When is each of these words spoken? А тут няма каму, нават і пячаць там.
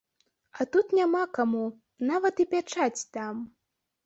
А 0.63 0.65
тут 0.75 0.95
няма 0.99 1.21
каму, 1.39 1.65
нават 2.11 2.43
і 2.45 2.49
пячаць 2.55 3.05
там. 3.21 3.45